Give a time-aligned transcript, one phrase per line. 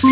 [0.00, 0.08] 嗨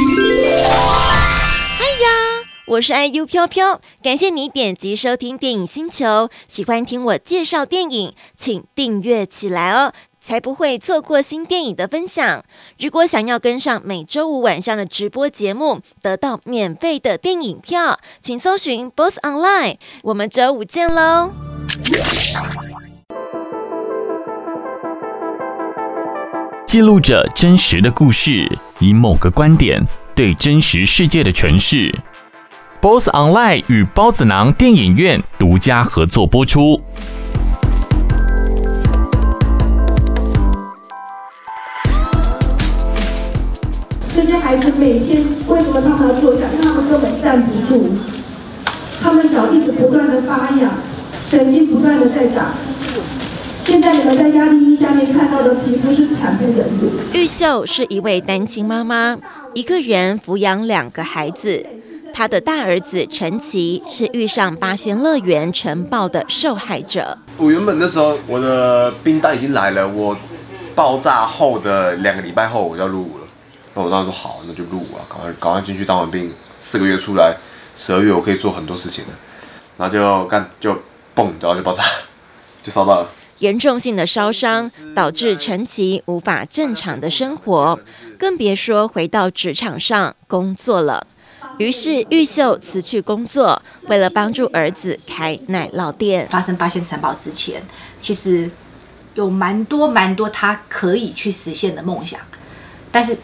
[2.03, 6.29] 呀，我是 IU 飘飘，感谢你点击收听电影星球。
[6.49, 12.45] 喜欢听我介绍电影，请订阅起来哦，才不会错过新电影的分享。
[12.81, 19.77] 如果想要跟上每周五晚上的直播节目，得到免费的电影票，请搜寻 BOSS Online。
[20.03, 21.31] 我们周五见喽！
[26.67, 29.81] 记录着真实的故事，以某个观点
[30.17, 31.95] 对真实世界的诠释。
[32.81, 36.83] BOSS Online 与包子囊电影院独家合作播出。
[44.13, 46.47] 这些孩子每天为什么他们要坐下？
[46.53, 47.91] 因为他们根本站不住，
[49.01, 50.73] 他们脚一直不断的发痒，
[51.29, 52.53] 神经不断的在长。
[53.67, 56.89] 现在你们在压力衣下面看到的皮肤是惨不忍睹。
[57.13, 59.19] 玉秀是一位单亲妈妈，
[59.55, 61.67] 一个人抚养两个孩子。
[62.15, 67.19] 她的大儿子陈奇是遇上八仙乐园尘爆的受害者。
[67.37, 70.17] 我原本那时候我的冰单已经来了，我
[70.77, 73.27] 爆炸后的两个礼拜后我就要入伍了。
[73.75, 77.35] 那我当时说好，那就入伍啊，赶快赶快进去当完兵，四个月出来，
[77.77, 79.11] 十二月我可以做很多事情了。
[79.77, 80.73] 然后就干就
[81.17, 81.83] 嘣，然后就爆炸，
[82.63, 83.09] 就烧到了。
[83.39, 87.79] 严重性的烧伤导致陈奇无法正常的生活，
[88.19, 91.07] 更别说回到职场上工作了。
[91.59, 96.27] 于是玉秀辞去工作，为了帮助儿子开奶酪店。
[96.29, 97.63] 发生八仙尘爆之前，
[98.01, 98.51] 其实
[99.15, 102.21] 有蛮多蛮多他可以去实现的梦想，
[102.91, 103.17] 但是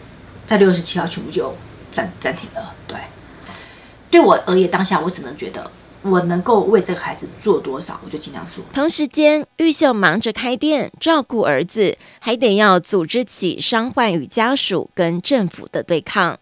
[0.47, 1.55] 在六月十七号全部就
[1.91, 2.73] 暂暂停了。
[2.87, 2.97] 对，
[4.09, 5.69] 对我而言，当下我只能觉得。
[6.03, 8.63] 我能够为这个孩子做多少，我就尽量做。
[8.73, 16.37] 同时间，玉秀忙着开店、照顾儿子，还得要组织起伤患与家属跟政府的对抗。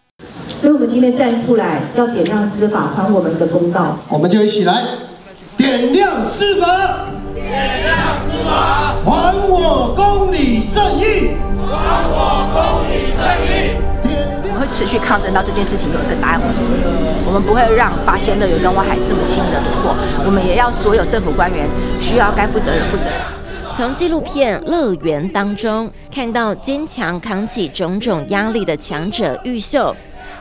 [0.60, 3.98] 所以，我们今天站出来，要点亮司法，还我们的公道。
[4.08, 4.84] 我们就一起来
[5.56, 7.91] 点亮司法，点亮
[14.82, 16.72] 持续抗争到这件事情有一个答案为止。
[17.24, 19.94] 我们不会让八仙乐园跟我海这么轻易的夺过。
[20.26, 21.68] 我们也要所有政府官员
[22.00, 23.12] 需要该负责任负责任。
[23.72, 29.94] 从纪录片《乐园》当中看到坚强扛起种种压力的强者玉秀，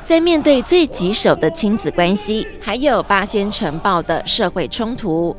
[0.03, 5.37] 在面对最棘手的亲子关系，还有八仙城堡的社会冲突，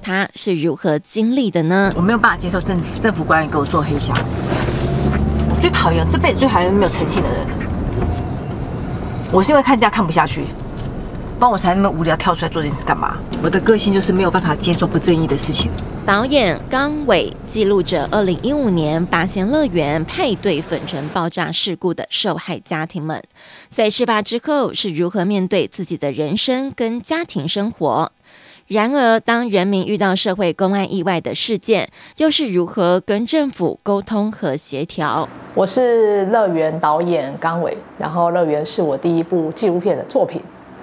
[0.00, 1.92] 他是如何经历的呢？
[1.96, 4.16] 我没有办法接受政政府官员给我做黑箱。
[5.50, 7.53] 我最讨厌，这辈子最讨厌没有诚信的人。
[9.34, 10.44] 我是因为看这样看不下去，
[11.40, 13.16] 帮我才那么无聊跳出来做这件事干嘛？
[13.42, 15.72] 我的个性就是没有办法接受不正义的事情。
[16.06, 23.20] 导演刚伟记录着二零一五年八仙乐园派对粉尘爆炸事故的受害家庭们，
[23.68, 28.12] 在事发之后是如何面对自己的人生跟家庭生活。
[28.68, 31.86] 然而，当人民遇到社会公安意外的事件，
[32.16, 35.28] 又是如何跟政府沟通和协调？
[35.54, 40.42] 我是乐园导演刚伟，然后乐园是我第一部纪录片的作品。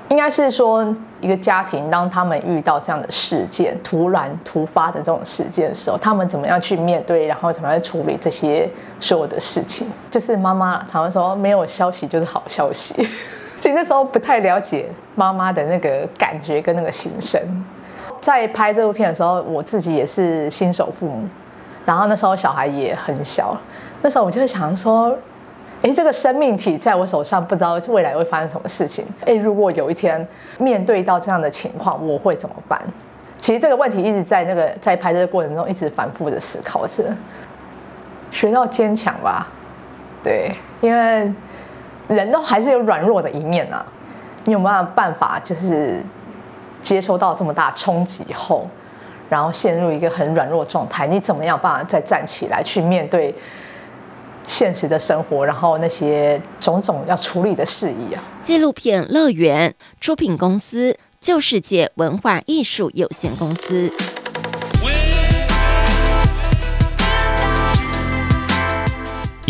[0.10, 0.86] 应该是说，
[1.22, 9.88] 一个家庭当他们遇到这样的事件，突然突发的这种事件的时候，他们怎么样去面对，然后怎么样处理这些所有的事情？
[10.12, 13.08] 就是妈妈常常说，没有消息就是好消息。
[13.62, 17.40] 其实那时候不太了解妈妈的那个感觉跟那个心声。
[18.20, 21.28] 在拍这部片的时候，我自己也是新手父母，
[21.86, 23.56] 然后那时候小孩也很小，
[24.02, 25.16] 那时候我就想说，
[25.84, 29.06] 哎，这个生命体在我手上，不知道未来会发生什么事情。
[29.28, 30.28] 哎，如果有一天
[30.58, 32.82] 面对到这样的情况，我会怎么办？
[33.40, 37.16] 其实这个问题一直在那个在拍这个过程中一直反复的思考着，
[38.32, 39.48] 学到坚强吧，
[40.24, 40.52] 对，
[40.82, 41.32] 因为。
[42.12, 43.86] 人都还是有软弱的一面啊，
[44.44, 46.04] 你有没有办法就是
[46.82, 48.68] 接收到这么大冲击后，
[49.30, 51.08] 然后陷入一个很软弱状态？
[51.08, 53.34] 你怎么样办法再站起来去面对
[54.46, 58.22] 现实的生活，然后那些种种要处理的事宜啊？
[58.44, 59.70] 纪录片《乐园》
[60.02, 63.92] 出品公司：旧世界文化艺术有限公司。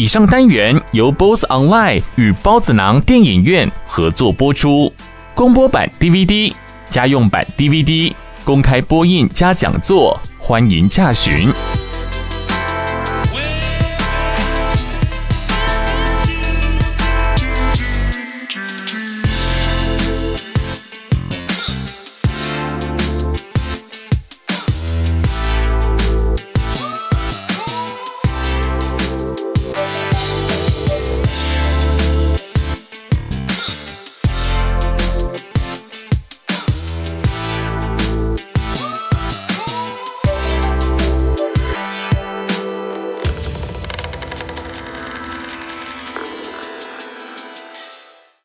[0.02, 4.92] 以上单元由 BOSS Online 与包子囊电影院合作播出，
[5.36, 6.52] 公播版 DVD、
[6.90, 8.12] 家用版 DVD
[8.44, 11.54] 公开播映加讲座，欢迎洽询。